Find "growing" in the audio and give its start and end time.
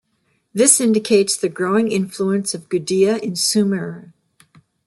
1.47-1.91